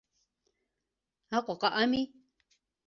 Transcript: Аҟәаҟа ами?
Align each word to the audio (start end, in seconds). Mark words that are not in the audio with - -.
Аҟәаҟа 1.37 1.69
ами? 1.81 2.01